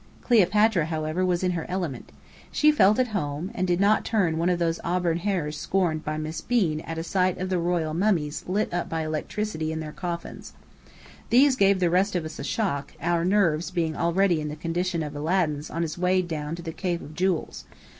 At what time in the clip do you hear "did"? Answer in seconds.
3.67-3.79